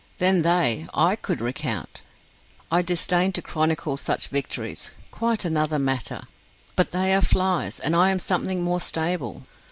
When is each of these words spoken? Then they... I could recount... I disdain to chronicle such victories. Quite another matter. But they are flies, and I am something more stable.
Then 0.17 0.41
they... 0.41 0.87
I 0.95 1.15
could 1.15 1.41
recount... 1.41 2.01
I 2.71 2.81
disdain 2.81 3.33
to 3.33 3.41
chronicle 3.43 3.97
such 3.97 4.29
victories. 4.29 4.89
Quite 5.11 5.45
another 5.45 5.77
matter. 5.77 6.21
But 6.75 6.89
they 6.89 7.13
are 7.13 7.21
flies, 7.21 7.79
and 7.79 7.95
I 7.95 8.09
am 8.09 8.17
something 8.17 8.63
more 8.63 8.81
stable. 8.81 9.45